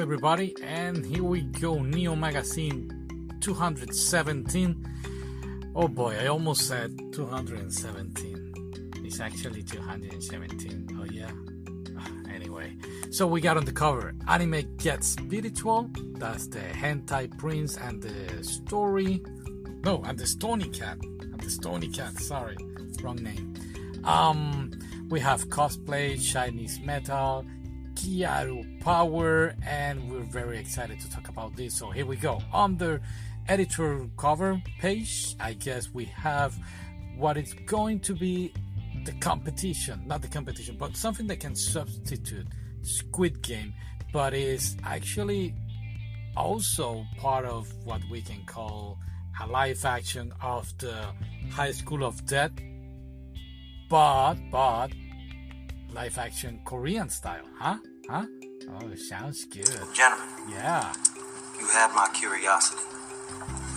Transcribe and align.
everybody, 0.00 0.54
and 0.62 1.04
here 1.04 1.22
we 1.22 1.42
go. 1.42 1.82
Neo 1.82 2.16
Magazine 2.16 3.28
217. 3.40 5.72
Oh 5.74 5.88
boy, 5.88 6.16
I 6.18 6.28
almost 6.28 6.66
said 6.66 6.98
217. 7.12 8.94
It's 9.04 9.20
actually 9.20 9.62
217. 9.62 10.98
Oh 10.98 11.04
yeah. 11.04 11.30
Ah, 11.98 12.08
anyway, 12.34 12.74
so 13.10 13.26
we 13.26 13.42
got 13.42 13.58
on 13.58 13.66
the 13.66 13.72
cover 13.72 14.14
Anime 14.26 14.76
Gets 14.78 15.08
Spiritual. 15.08 15.90
That's 16.14 16.46
the 16.46 16.60
Hentai 16.60 17.36
Prince 17.36 17.76
and 17.76 18.02
the 18.02 18.42
story. 18.42 19.22
No, 19.84 20.02
and 20.04 20.18
the 20.18 20.26
Stony 20.26 20.70
Cat. 20.70 20.96
And 21.02 21.40
the 21.40 21.50
Stony 21.50 21.88
Cat. 21.88 22.18
Sorry, 22.18 22.56
wrong 23.02 23.16
name. 23.16 23.54
Um, 24.04 24.70
we 25.10 25.20
have 25.20 25.48
cosplay, 25.48 26.18
Chinese 26.20 26.80
metal, 26.80 27.44
Kiaru 28.00 28.80
Power, 28.80 29.54
and 29.66 30.10
we're 30.10 30.20
very 30.20 30.58
excited 30.58 30.98
to 31.00 31.10
talk 31.10 31.28
about 31.28 31.54
this. 31.54 31.76
So 31.76 31.90
here 31.90 32.06
we 32.06 32.16
go. 32.16 32.40
On 32.50 32.78
the 32.78 32.98
editor 33.46 34.06
cover 34.16 34.62
page, 34.78 35.36
I 35.38 35.52
guess 35.52 35.90
we 35.92 36.06
have 36.06 36.56
what 37.18 37.36
is 37.36 37.52
going 37.66 38.00
to 38.00 38.14
be 38.14 38.54
the 39.04 39.12
competition, 39.20 40.02
not 40.06 40.22
the 40.22 40.28
competition, 40.28 40.76
but 40.78 40.96
something 40.96 41.26
that 41.26 41.40
can 41.40 41.54
substitute 41.54 42.46
Squid 42.80 43.42
Game, 43.42 43.74
but 44.14 44.32
is 44.32 44.78
actually 44.82 45.54
also 46.38 47.04
part 47.18 47.44
of 47.44 47.70
what 47.84 48.00
we 48.10 48.22
can 48.22 48.42
call 48.46 48.98
a 49.42 49.46
live 49.46 49.84
action 49.84 50.32
of 50.40 50.72
the 50.78 51.04
High 51.50 51.72
School 51.72 52.02
of 52.04 52.24
Death, 52.24 52.52
but 53.90 54.36
but 54.50 54.88
live 55.92 56.16
action 56.16 56.60
Korean 56.64 57.10
style, 57.10 57.44
huh? 57.58 57.76
Huh? 58.10 58.26
Oh, 58.68 58.94
sounds 58.96 59.44
good. 59.44 59.68
Gentlemen, 59.94 60.26
Yeah. 60.48 60.92
you 61.60 61.66
had 61.68 61.94
my 61.94 62.08
curiosity. 62.12 62.82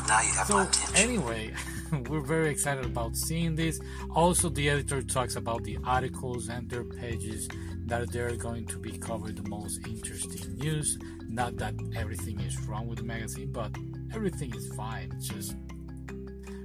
Now 0.07 0.21
you 0.21 0.33
have 0.33 0.49
my 0.49 0.55
So 0.55 0.59
attention. 0.61 0.95
anyway, 0.95 1.53
we're 2.09 2.21
very 2.25 2.49
excited 2.49 2.83
about 2.83 3.15
seeing 3.15 3.53
this. 3.55 3.79
Also, 4.09 4.49
the 4.49 4.71
editor 4.71 5.03
talks 5.03 5.35
about 5.35 5.63
the 5.63 5.77
articles 5.83 6.49
and 6.49 6.67
their 6.67 6.83
pages 6.83 7.47
that 7.85 8.11
they're 8.11 8.35
going 8.35 8.65
to 8.65 8.79
be 8.79 8.97
covered 8.97 9.35
the 9.35 9.47
most 9.47 9.85
interesting 9.87 10.55
news. 10.55 10.97
Not 11.29 11.57
that 11.57 11.75
everything 11.95 12.39
is 12.39 12.59
wrong 12.67 12.87
with 12.87 12.97
the 12.97 13.03
magazine, 13.05 13.51
but 13.51 13.71
everything 14.15 14.55
is 14.55 14.67
fine. 14.75 15.11
It's 15.15 15.27
just 15.27 15.55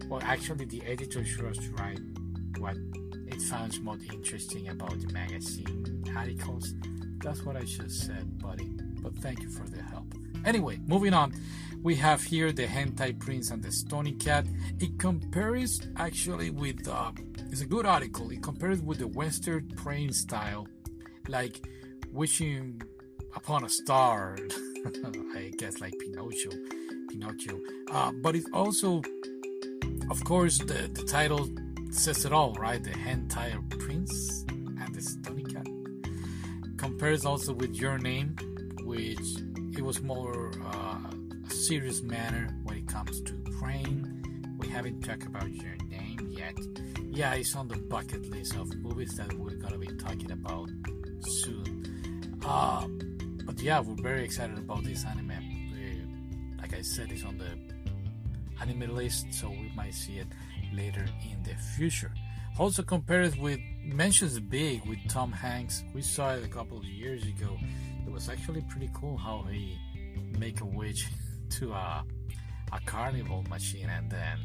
well, 0.08 0.22
actually, 0.24 0.64
the 0.64 0.80
editor 0.86 1.22
sure 1.22 1.52
to 1.52 1.70
write 1.72 2.00
what 2.56 2.78
it 3.26 3.42
finds 3.42 3.78
most 3.80 4.04
interesting 4.10 4.68
about 4.68 4.98
the 5.02 5.12
magazine 5.12 6.02
articles. 6.16 6.72
That's 7.22 7.42
what 7.42 7.56
I 7.56 7.62
just 7.62 8.06
said, 8.06 8.38
buddy. 8.38 8.70
But 9.02 9.16
thank 9.16 9.42
you 9.42 9.50
for 9.50 9.68
the 9.68 9.82
help. 9.82 10.14
Anyway, 10.44 10.78
moving 10.86 11.14
on. 11.14 11.34
We 11.82 11.94
have 11.96 12.22
here 12.22 12.50
the 12.50 12.66
Hentai 12.66 13.18
Prince 13.18 13.50
and 13.50 13.62
the 13.62 13.70
Stony 13.70 14.12
Cat. 14.12 14.46
It 14.80 14.98
compares 14.98 15.80
actually 15.96 16.50
with, 16.50 16.88
uh, 16.88 17.12
it's 17.50 17.60
a 17.60 17.66
good 17.66 17.86
article. 17.86 18.30
It 18.30 18.42
compares 18.42 18.82
with 18.82 18.98
the 18.98 19.06
Western 19.06 19.68
praying 19.76 20.12
style, 20.12 20.66
like 21.28 21.64
wishing 22.12 22.82
upon 23.36 23.64
a 23.64 23.68
star. 23.68 24.36
I 25.36 25.52
guess 25.56 25.80
like 25.80 25.94
Pinocchio. 25.98 26.50
Pinocchio. 27.08 27.60
Uh, 27.90 28.12
but 28.22 28.34
it 28.34 28.44
also, 28.52 29.02
of 30.10 30.24
course, 30.24 30.58
the, 30.58 30.90
the 30.92 31.04
title 31.04 31.48
says 31.90 32.24
it 32.24 32.32
all, 32.32 32.54
right? 32.54 32.82
The 32.82 32.90
Hentai 32.90 33.78
Prince 33.78 34.44
and 34.48 34.94
the 34.94 35.00
Stony 35.00 35.37
compares 36.98 37.24
also 37.24 37.52
with 37.52 37.76
your 37.76 37.96
name, 37.96 38.34
which 38.82 39.36
it 39.76 39.84
was 39.84 40.02
more 40.02 40.50
uh, 40.64 40.98
a 41.46 41.50
serious 41.50 42.02
manner 42.02 42.48
when 42.64 42.78
it 42.78 42.88
comes 42.88 43.20
to 43.20 43.34
praying. 43.60 44.02
We 44.58 44.66
haven't 44.66 45.02
talked 45.02 45.22
about 45.22 45.48
your 45.48 45.76
name 45.88 46.26
yet. 46.28 46.58
Yeah, 47.04 47.34
it's 47.34 47.54
on 47.54 47.68
the 47.68 47.76
bucket 47.76 48.28
list 48.30 48.56
of 48.56 48.74
movies 48.78 49.14
that 49.16 49.32
we're 49.34 49.54
gonna 49.54 49.78
be 49.78 49.86
talking 49.94 50.32
about 50.32 50.70
soon. 51.20 52.36
Uh, 52.44 52.88
but 53.44 53.60
yeah, 53.60 53.78
we're 53.78 54.02
very 54.02 54.24
excited 54.24 54.58
about 54.58 54.82
this 54.82 55.04
anime. 55.04 55.30
Uh, 55.30 56.60
like 56.60 56.74
I 56.74 56.82
said, 56.82 57.12
it's 57.12 57.22
on 57.22 57.38
the 57.38 57.52
anime 58.60 58.92
list, 58.92 59.32
so 59.32 59.50
we 59.50 59.70
might 59.76 59.94
see 59.94 60.18
it 60.18 60.26
later 60.74 61.06
in 61.30 61.40
the 61.44 61.54
future. 61.76 62.10
Also 62.58 62.82
compares 62.82 63.36
with 63.36 63.60
mentions 63.84 64.38
big 64.40 64.84
with 64.84 64.98
Tom 65.08 65.30
Hanks. 65.30 65.84
We 65.94 66.02
saw 66.02 66.34
it 66.34 66.44
a 66.44 66.48
couple 66.48 66.78
of 66.78 66.84
years 66.84 67.22
ago. 67.22 67.56
It 68.04 68.12
was 68.12 68.28
actually 68.28 68.62
pretty 68.68 68.90
cool 68.94 69.16
how 69.16 69.42
he 69.50 69.78
make 70.36 70.60
a 70.60 70.64
witch 70.64 71.06
to 71.50 71.72
a 71.72 72.04
a 72.72 72.80
carnival 72.84 73.44
machine 73.48 73.88
and 73.88 74.10
then 74.10 74.38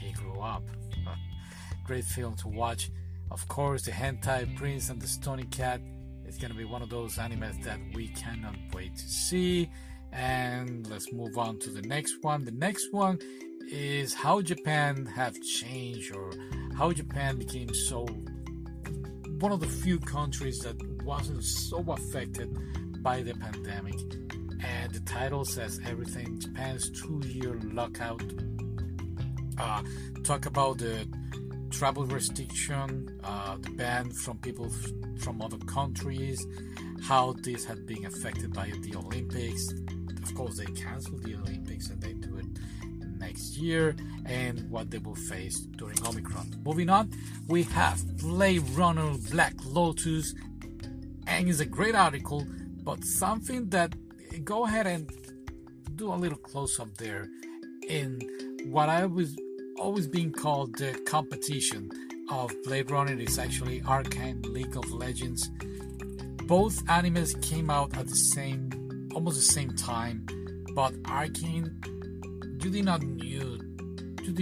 he 0.00 0.12
grew 0.12 0.40
up. 0.40 0.62
Great 1.84 2.04
film 2.04 2.34
to 2.36 2.48
watch. 2.48 2.90
Of 3.30 3.46
course, 3.48 3.82
the 3.82 3.90
Hentai 3.90 4.56
Prince 4.56 4.88
and 4.88 5.02
the 5.02 5.08
Stony 5.08 5.44
Cat 5.44 5.80
is 6.26 6.38
gonna 6.38 6.54
be 6.54 6.64
one 6.64 6.80
of 6.80 6.90
those 6.90 7.16
animes 7.16 7.62
that 7.64 7.78
we 7.92 8.08
cannot 8.08 8.54
wait 8.72 8.94
to 8.96 9.08
see. 9.08 9.68
And 10.12 10.88
let's 10.88 11.12
move 11.12 11.36
on 11.36 11.58
to 11.58 11.70
the 11.70 11.82
next 11.82 12.22
one. 12.22 12.44
The 12.44 12.52
next 12.52 12.92
one 12.92 13.18
is 13.68 14.14
how 14.14 14.40
Japan 14.40 15.06
have 15.06 15.40
changed 15.42 16.14
or 16.14 16.30
how 16.76 16.92
Japan 16.92 17.38
became 17.38 17.72
so 17.72 18.06
one 19.38 19.52
of 19.52 19.60
the 19.60 19.66
few 19.66 19.98
countries 19.98 20.60
that 20.60 20.76
wasn't 21.04 21.44
so 21.44 21.84
affected 21.88 23.02
by 23.02 23.22
the 23.22 23.34
pandemic. 23.34 24.00
And 24.64 24.92
the 24.92 25.00
title 25.00 25.44
says 25.44 25.80
everything. 25.86 26.40
Japan's 26.40 26.90
two-year 26.90 27.60
lockout. 27.64 28.22
Uh, 29.58 29.82
talk 30.22 30.46
about 30.46 30.78
the 30.78 31.06
travel 31.70 32.06
restriction, 32.06 33.20
uh, 33.22 33.56
the 33.60 33.70
ban 33.70 34.10
from 34.10 34.38
people 34.38 34.66
f- 34.66 35.20
from 35.22 35.42
other 35.42 35.58
countries, 35.58 36.44
how 37.02 37.34
this 37.42 37.64
had 37.64 37.86
been 37.86 38.06
affected 38.06 38.52
by 38.52 38.72
the 38.80 38.96
Olympics. 38.96 39.72
Of 40.22 40.34
course, 40.34 40.56
they 40.56 40.66
canceled 40.66 41.22
the 41.22 41.34
Olympics 41.34 41.90
and 41.90 42.00
they 42.00 42.14
do 42.14 42.36
it 42.38 42.46
next 43.26 43.56
year, 43.56 43.96
and 44.26 44.70
what 44.70 44.90
they 44.90 44.98
will 44.98 45.14
face 45.14 45.58
during 45.80 45.98
Omicron. 46.06 46.46
Moving 46.64 46.90
on, 46.90 47.10
we 47.48 47.62
have 47.64 47.98
Blade 48.18 48.62
Runner 48.70 49.14
Black 49.30 49.54
Lotus, 49.64 50.34
and 51.26 51.48
it's 51.48 51.60
a 51.60 51.66
great 51.78 51.94
article, 51.94 52.46
but 52.82 53.02
something 53.04 53.68
that 53.70 53.90
go 54.44 54.64
ahead 54.66 54.86
and 54.86 55.10
do 55.96 56.12
a 56.12 56.18
little 56.24 56.38
close 56.38 56.78
up 56.80 56.92
there 56.98 57.28
in 57.88 58.08
what 58.66 58.88
I 58.88 59.06
was 59.06 59.36
always 59.78 60.06
being 60.06 60.32
called 60.32 60.76
the 60.76 60.92
competition 61.06 61.90
of 62.30 62.52
Blade 62.64 62.90
Runner 62.90 63.18
is 63.18 63.38
actually 63.38 63.82
Arcane 63.82 64.42
League 64.42 64.76
of 64.76 64.90
Legends. 64.92 65.50
Both 66.46 66.84
animes 66.86 67.30
came 67.42 67.70
out 67.70 67.96
at 67.96 68.06
the 68.06 68.16
same, 68.16 69.08
almost 69.14 69.36
the 69.36 69.52
same 69.58 69.70
time, 69.76 70.26
but 70.74 70.92
Arcane, 71.06 71.70
you 72.64 72.70
did 72.70 72.84
not 72.86 73.02
knew, 73.02 73.60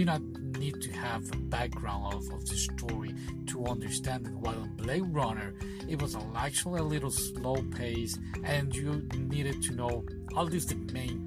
not 0.05 0.21
need 0.57 0.81
to 0.81 0.91
have 0.93 1.29
a 1.33 1.37
background 1.37 2.13
of, 2.13 2.31
of 2.31 2.47
the 2.47 2.55
story 2.55 3.13
to 3.47 3.65
understand 3.65 4.25
it. 4.25 4.33
While 4.33 4.63
in 4.63 4.75
Blade 4.77 5.03
Runner, 5.07 5.53
it 5.89 6.01
was 6.01 6.15
actually 6.35 6.79
a 6.79 6.83
little 6.83 7.11
slow 7.11 7.61
pace, 7.75 8.17
and 8.45 8.73
you 8.73 9.05
needed 9.13 9.61
to 9.63 9.73
know 9.73 10.05
at 10.37 10.45
least 10.45 10.69
the 10.69 10.75
main 10.93 11.25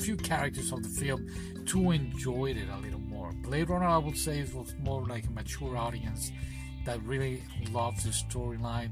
few 0.00 0.16
characters 0.16 0.72
of 0.72 0.82
the 0.82 0.88
film 0.88 1.24
to 1.66 1.92
enjoy 1.92 2.46
it 2.46 2.68
a 2.68 2.78
little 2.78 2.98
more. 2.98 3.30
Blade 3.44 3.70
Runner, 3.70 3.86
I 3.86 3.98
would 3.98 4.18
say, 4.18 4.40
it 4.40 4.52
was 4.52 4.74
more 4.80 5.06
like 5.06 5.24
a 5.26 5.30
mature 5.30 5.76
audience 5.76 6.32
that 6.84 7.00
really 7.04 7.44
loved 7.70 8.04
the 8.04 8.10
storyline, 8.10 8.90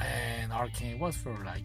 and 0.00 0.50
Arcane 0.50 0.98
was 0.98 1.14
for 1.14 1.36
like 1.44 1.64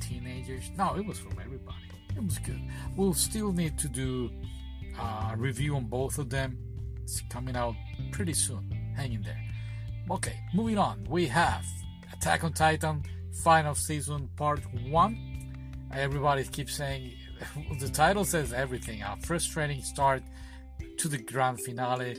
teenagers. 0.00 0.70
No, 0.78 0.94
it 0.94 1.04
was 1.04 1.18
from 1.18 1.32
everybody. 1.44 1.85
It 2.16 2.24
was 2.24 2.38
good. 2.38 2.60
We'll 2.96 3.14
still 3.14 3.52
need 3.52 3.78
to 3.78 3.88
do 3.88 4.30
a 4.98 5.34
review 5.36 5.76
on 5.76 5.84
both 5.84 6.18
of 6.18 6.30
them. 6.30 6.58
It's 7.02 7.20
coming 7.28 7.56
out 7.56 7.74
pretty 8.10 8.32
soon. 8.32 8.70
Hang 8.96 9.12
in 9.12 9.22
there. 9.22 9.40
Okay, 10.10 10.38
moving 10.54 10.78
on. 10.78 11.04
We 11.08 11.26
have 11.26 11.64
Attack 12.12 12.44
on 12.44 12.52
Titan 12.52 13.02
final 13.44 13.74
season 13.74 14.28
part 14.36 14.60
one. 14.88 15.18
Everybody 15.92 16.44
keeps 16.44 16.74
saying 16.74 17.12
the 17.80 17.88
title 17.88 18.24
says 18.24 18.52
everything. 18.52 19.02
A 19.02 19.16
frustrating 19.22 19.82
start 19.82 20.22
to 20.98 21.08
the 21.08 21.18
grand 21.18 21.60
finale. 21.60 22.16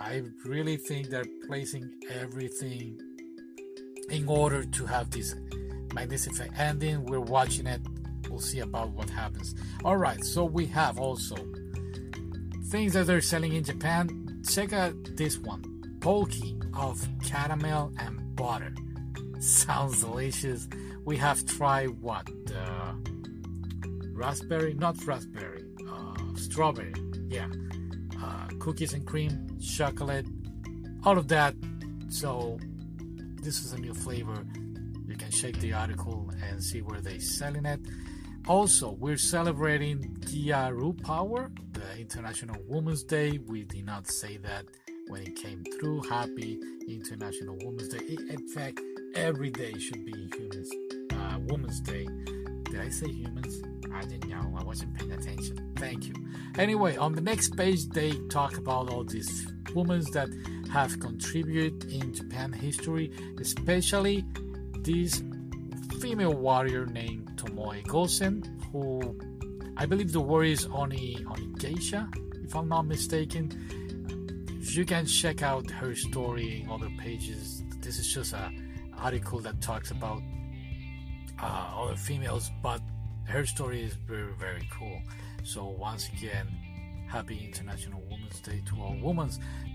I 0.00 0.22
really 0.44 0.76
think 0.76 1.08
they're 1.08 1.24
placing 1.46 1.90
everything 2.10 2.98
in 4.10 4.28
order 4.28 4.64
to 4.64 4.86
have 4.86 5.10
this 5.10 5.34
magnificent 5.92 6.58
ending. 6.58 7.04
We're 7.06 7.20
watching 7.20 7.66
it. 7.66 7.80
We'll 8.28 8.40
see 8.40 8.60
about 8.60 8.90
what 8.90 9.10
happens. 9.10 9.54
All 9.84 9.96
right, 9.96 10.24
so 10.24 10.44
we 10.44 10.66
have 10.66 10.98
also 10.98 11.36
things 12.66 12.92
that 12.92 13.06
they're 13.06 13.20
selling 13.20 13.54
in 13.54 13.64
Japan. 13.64 14.42
Check 14.48 14.72
out 14.72 14.94
this 15.16 15.38
one: 15.38 15.62
Pocky 16.00 16.58
of 16.74 17.06
caramel 17.24 17.92
and 17.98 18.36
butter. 18.36 18.74
sounds 19.40 20.00
delicious. 20.00 20.68
We 21.04 21.16
have 21.16 21.44
tried 21.46 21.90
what? 22.00 22.28
Uh, 22.54 22.94
raspberry? 24.12 24.74
Not 24.74 25.04
raspberry. 25.06 25.64
Uh, 25.88 26.14
strawberry. 26.36 26.92
Yeah. 27.28 27.48
Uh, 28.22 28.48
cookies 28.58 28.92
and 28.92 29.06
cream, 29.06 29.58
chocolate, 29.60 30.26
all 31.04 31.18
of 31.18 31.28
that. 31.28 31.54
So 32.08 32.58
this 33.42 33.64
is 33.64 33.72
a 33.72 33.78
new 33.78 33.94
flavor. 33.94 34.44
You 35.06 35.16
can 35.16 35.30
check 35.30 35.54
the 35.54 35.72
article 35.72 36.30
and 36.48 36.62
see 36.62 36.82
where 36.82 37.00
they're 37.00 37.20
selling 37.20 37.64
it. 37.64 37.80
Also, 38.48 38.92
we're 38.92 39.18
celebrating 39.18 40.16
Dia 40.20 40.72
Ru 40.72 40.94
Power, 40.94 41.50
the 41.72 42.00
International 42.00 42.56
Women's 42.66 43.02
Day. 43.02 43.38
We 43.46 43.64
did 43.64 43.84
not 43.84 44.06
say 44.06 44.38
that 44.38 44.64
when 45.08 45.20
it 45.20 45.36
came 45.36 45.62
through. 45.78 46.04
Happy 46.08 46.58
International 46.88 47.58
Women's 47.62 47.88
Day. 47.88 48.16
In 48.30 48.48
fact, 48.48 48.80
every 49.14 49.50
day 49.50 49.78
should 49.78 50.02
be 50.06 50.30
Humans 50.34 50.70
uh, 51.12 51.38
Women's 51.40 51.80
Day. 51.80 52.08
Did 52.70 52.80
I 52.80 52.88
say 52.88 53.08
humans? 53.08 53.62
I 53.94 54.06
didn't 54.06 54.30
know. 54.30 54.56
I 54.58 54.64
wasn't 54.64 54.94
paying 54.94 55.12
attention. 55.12 55.74
Thank 55.76 56.06
you. 56.06 56.14
Anyway, 56.56 56.96
on 56.96 57.12
the 57.12 57.20
next 57.20 57.54
page, 57.54 57.86
they 57.90 58.12
talk 58.30 58.56
about 58.56 58.88
all 58.88 59.04
these 59.04 59.46
women 59.74 60.02
that 60.14 60.30
have 60.72 60.98
contributed 61.00 61.92
in 61.92 62.14
Japan 62.14 62.54
history, 62.54 63.12
especially 63.38 64.24
this 64.80 65.22
female 66.00 66.32
warrior 66.32 66.86
named 66.86 67.27
Tomoe 67.48 67.82
Gosen, 67.86 68.44
who 68.72 69.18
I 69.76 69.86
believe 69.86 70.12
the 70.12 70.20
word 70.20 70.46
is 70.46 70.66
Oni 70.66 71.24
Oni 71.30 71.46
Geisha, 71.58 72.08
if 72.44 72.54
I'm 72.54 72.68
not 72.68 72.82
mistaken. 72.82 73.52
You 74.60 74.84
can 74.84 75.06
check 75.06 75.42
out 75.42 75.70
her 75.70 75.94
story 75.94 76.62
in 76.62 76.70
other 76.70 76.90
pages. 76.98 77.62
This 77.80 77.98
is 77.98 78.12
just 78.12 78.32
a 78.32 78.52
article 78.98 79.38
that 79.40 79.60
talks 79.62 79.90
about 79.90 80.20
uh, 81.42 81.70
other 81.74 81.96
females, 81.96 82.50
but 82.62 82.80
her 83.24 83.46
story 83.46 83.82
is 83.82 83.94
very 83.94 84.32
very 84.38 84.68
cool. 84.70 85.00
So 85.42 85.64
once 85.64 86.08
again, 86.08 86.46
happy 87.08 87.42
International 87.44 88.02
Women's 88.10 88.40
Day 88.40 88.62
to 88.66 88.82
all 88.82 88.96
women. 89.00 89.30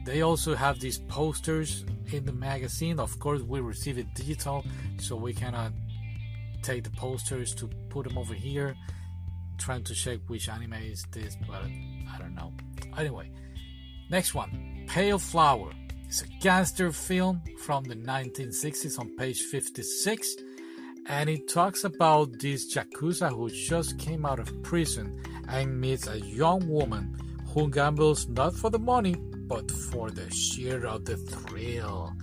They 0.05 0.21
also 0.21 0.53
have 0.53 0.79
these 0.79 0.99
posters 0.99 1.85
in 2.11 2.25
the 2.25 2.33
magazine. 2.33 2.99
Of 2.99 3.17
course, 3.19 3.41
we 3.41 3.61
receive 3.61 3.97
it 3.97 4.13
digital, 4.13 4.63
so 4.99 5.15
we 5.15 5.33
cannot 5.33 5.71
take 6.63 6.83
the 6.83 6.89
posters 6.91 7.53
to 7.55 7.67
put 7.89 8.07
them 8.07 8.17
over 8.17 8.33
here. 8.33 8.75
trying 9.57 9.83
to 9.83 9.93
check 9.93 10.19
which 10.27 10.49
anime 10.49 10.73
is 10.73 11.05
this, 11.11 11.37
but 11.47 11.63
I 12.13 12.17
don't 12.17 12.35
know. 12.35 12.51
Anyway, 12.97 13.31
next 14.09 14.33
one 14.33 14.85
Pale 14.87 15.19
Flower. 15.19 15.71
It's 16.07 16.21
a 16.21 16.27
gangster 16.41 16.91
film 16.91 17.41
from 17.59 17.83
the 17.85 17.95
1960s 17.95 18.99
on 18.99 19.15
page 19.17 19.41
56 19.41 20.35
and 21.07 21.29
it 21.29 21.47
talks 21.47 21.83
about 21.83 22.39
this 22.39 22.75
yakuza 22.75 23.29
who 23.29 23.49
just 23.49 23.97
came 23.97 24.25
out 24.25 24.39
of 24.39 24.63
prison 24.63 25.21
and 25.49 25.81
meets 25.81 26.07
a 26.07 26.19
young 26.19 26.67
woman 26.67 27.17
who 27.47 27.69
gambles 27.69 28.27
not 28.27 28.53
for 28.53 28.69
the 28.69 28.79
money 28.79 29.15
but 29.47 29.69
for 29.69 30.09
the 30.11 30.29
sheer 30.31 30.85
of 30.85 31.05
the 31.05 31.17
thrill. 31.17 32.13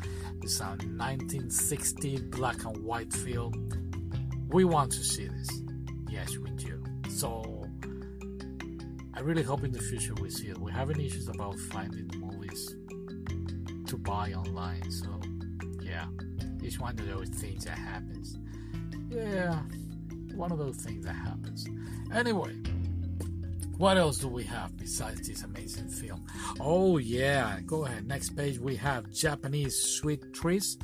It's 0.42 0.60
a 0.60 0.68
1960 0.68 2.18
black 2.30 2.64
and 2.64 2.82
white 2.82 3.12
film. 3.12 3.79
We 4.50 4.64
want 4.64 4.90
to 4.92 5.04
see 5.04 5.26
this. 5.26 5.48
Yes, 6.08 6.36
we 6.36 6.50
do. 6.50 6.82
So 7.08 7.66
I 9.14 9.20
really 9.20 9.42
hope 9.42 9.62
in 9.64 9.72
the 9.72 9.78
future 9.78 10.14
we 10.14 10.30
see 10.30 10.48
it. 10.48 10.58
We're 10.58 10.72
having 10.72 11.00
issues 11.00 11.28
about 11.28 11.58
finding 11.58 12.10
movies 12.18 12.74
to 13.86 13.96
buy 13.96 14.32
online. 14.32 14.90
So 14.90 15.20
yeah, 15.80 16.06
it's 16.62 16.78
one 16.80 16.98
of 16.98 17.06
those 17.06 17.28
things 17.28 17.64
that 17.64 17.78
happens. 17.78 18.38
Yeah, 19.08 19.60
one 20.34 20.50
of 20.50 20.58
those 20.58 20.76
things 20.76 21.04
that 21.04 21.14
happens. 21.14 21.68
Anyway, 22.12 22.54
what 23.76 23.96
else 23.96 24.18
do 24.18 24.28
we 24.28 24.42
have 24.44 24.76
besides 24.76 25.28
this 25.28 25.42
amazing 25.42 25.88
film? 25.88 26.26
Oh, 26.58 26.98
yeah, 26.98 27.60
go 27.66 27.84
ahead. 27.84 28.06
Next 28.06 28.30
page, 28.30 28.58
we 28.58 28.76
have 28.76 29.10
Japanese 29.12 29.76
sweet 29.76 30.32
treats. 30.32 30.76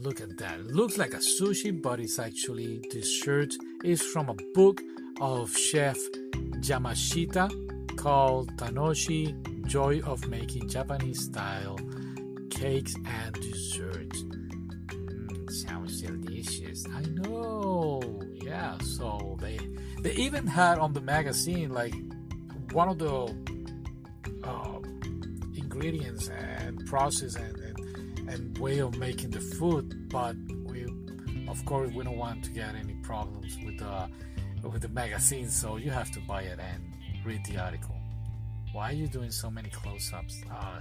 Look 0.00 0.20
at 0.20 0.36
that. 0.38 0.60
It 0.60 0.66
looks 0.66 0.98
like 0.98 1.14
a 1.14 1.18
sushi, 1.18 1.80
but 1.80 2.00
it's 2.00 2.18
actually 2.18 2.82
this 2.92 3.10
shirt 3.10 3.52
is 3.84 4.02
from 4.02 4.28
a 4.28 4.34
book 4.54 4.80
of 5.20 5.56
Chef 5.56 5.98
Yamashita 6.60 7.96
called 7.96 8.56
Tanoshi 8.56 9.66
Joy 9.66 10.00
of 10.00 10.26
Making 10.28 10.68
Japanese 10.68 11.24
Style 11.24 11.78
Cakes 12.50 12.94
and 13.06 13.34
Desserts. 13.34 14.22
Mm, 14.22 15.50
sounds 15.50 16.00
delicious. 16.00 16.84
I 16.94 17.02
know. 17.02 18.00
Yeah, 18.34 18.78
so 18.78 19.36
they 19.40 19.58
they 20.00 20.12
even 20.14 20.46
had 20.46 20.78
on 20.78 20.92
the 20.92 21.00
magazine 21.00 21.70
like 21.70 21.94
one 22.72 22.88
of 22.88 22.98
the 22.98 23.34
uh, 24.44 24.78
ingredients 25.54 26.28
and 26.28 26.84
process 26.86 27.36
and, 27.36 27.61
and 28.28 28.56
way 28.58 28.78
of 28.78 28.96
making 28.98 29.30
the 29.30 29.40
food, 29.40 30.08
but 30.08 30.36
we 30.64 30.86
of 31.48 31.64
course 31.64 31.90
we 31.92 32.04
don't 32.04 32.16
want 32.16 32.44
to 32.44 32.50
get 32.50 32.74
any 32.74 32.94
problems 33.02 33.56
with 33.64 33.78
the 33.78 34.08
with 34.68 34.82
the 34.82 34.88
magazine, 34.88 35.48
so 35.48 35.76
you 35.76 35.90
have 35.90 36.10
to 36.12 36.20
buy 36.20 36.42
it 36.42 36.58
and 36.58 36.82
read 37.24 37.44
the 37.46 37.58
article. 37.58 37.96
Why 38.72 38.90
are 38.90 38.94
you 38.94 39.06
doing 39.06 39.30
so 39.30 39.50
many 39.50 39.68
close-ups? 39.68 40.42
Uh, 40.50 40.80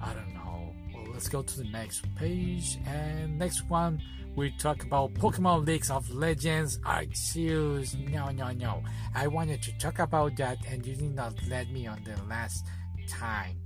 I 0.00 0.14
don't 0.14 0.34
know. 0.34 0.72
Well, 0.94 1.06
let's 1.12 1.28
go 1.28 1.42
to 1.42 1.56
the 1.58 1.64
next 1.64 2.04
page. 2.14 2.78
And 2.86 3.38
next 3.38 3.68
one, 3.68 4.00
we 4.36 4.52
talk 4.52 4.84
about 4.84 5.14
Pokemon 5.14 5.66
Leagues 5.66 5.90
of 5.90 6.08
Legends 6.10 6.78
Arceus. 6.80 7.98
No, 8.10 8.28
no, 8.28 8.50
no. 8.52 8.82
I 9.14 9.26
wanted 9.26 9.62
to 9.62 9.76
talk 9.78 9.98
about 9.98 10.36
that, 10.36 10.58
and 10.68 10.86
you 10.86 10.94
did 10.94 11.14
not 11.14 11.34
let 11.48 11.70
me 11.70 11.86
on 11.86 12.04
the 12.04 12.16
last 12.28 12.64
time. 13.08 13.56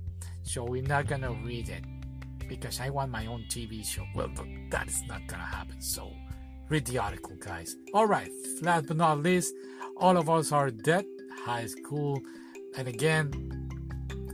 So 0.43 0.63
we're 0.63 0.81
not 0.81 1.07
gonna 1.07 1.33
read 1.33 1.69
it 1.69 1.83
because 2.47 2.79
I 2.79 2.89
want 2.89 3.11
my 3.11 3.25
own 3.25 3.45
TV 3.49 3.85
show. 3.85 4.05
Well, 4.15 4.29
that 4.71 4.87
is 4.87 5.01
not 5.07 5.25
gonna 5.27 5.43
happen. 5.43 5.81
So 5.81 6.11
read 6.69 6.85
the 6.85 6.97
article, 6.99 7.35
guys. 7.39 7.75
Alright, 7.93 8.31
last 8.61 8.87
but 8.87 8.97
not 8.97 9.19
least, 9.19 9.53
all 9.97 10.17
of 10.17 10.29
us 10.29 10.51
are 10.51 10.69
dead. 10.69 11.05
High 11.45 11.67
school. 11.67 12.21
And 12.77 12.87
again, 12.87 13.31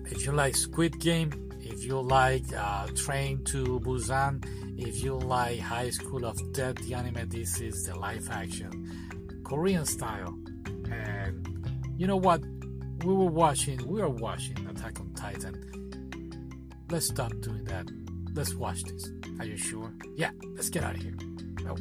if 0.06 0.26
you 0.26 0.32
like 0.32 0.56
Squid 0.56 1.00
Game, 1.00 1.32
if 1.60 1.84
you 1.84 2.00
like 2.02 2.44
uh, 2.56 2.88
Train 2.96 3.44
to 3.46 3.80
Busan, 3.80 4.44
if 4.78 5.04
you 5.04 5.18
like 5.18 5.60
High 5.60 5.90
School 5.92 6.26
of 6.26 6.38
Death, 6.54 6.76
the 6.76 6.94
anime, 6.94 7.30
this 7.30 7.62
is 7.62 7.86
the 7.86 7.96
live 7.96 8.30
action 8.30 9.42
Korean 9.44 9.86
style. 9.86 10.38
And 10.92 11.68
you 11.98 12.08
know 12.08 12.18
what? 12.18 12.42
We 13.06 13.14
were 13.14 13.26
watching, 13.26 13.86
we 13.88 14.02
are 14.02 14.10
watching 14.10 14.58
Attack 14.68 15.00
on 15.00 15.14
Titan. 15.14 15.56
Let's 16.90 17.08
stop 17.08 17.32
doing 17.42 17.64
that. 17.66 17.88
Let's 18.36 18.56
watch 18.56 18.84
this. 18.84 19.12
Are 19.40 19.46
you 19.46 19.58
sure? 19.58 19.94
Yeah, 20.16 20.32
let's 20.56 20.70
get 20.70 20.84
out 20.84 20.96
of 20.96 21.02
here. 21.02 21.16
No. 21.64 21.76